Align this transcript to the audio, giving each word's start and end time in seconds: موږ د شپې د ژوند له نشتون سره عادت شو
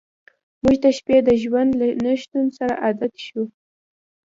موږ 0.63 0.75
د 0.83 0.85
شپې 0.97 1.17
د 1.27 1.29
ژوند 1.43 1.69
له 1.79 1.87
نشتون 2.05 2.45
سره 2.57 2.73
عادت 2.83 3.13
شو 3.25 3.43